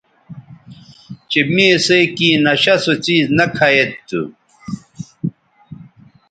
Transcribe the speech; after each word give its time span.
چہء 1.31 1.45
می 1.53 1.65
اِسئ 1.75 2.03
کیں 2.15 2.37
نشہ 2.45 2.75
سو 2.83 2.93
څیز 3.03 3.25
نہ 3.37 3.45
کھہ 3.55 3.67
ید 3.75 3.91
تھو 4.07 4.21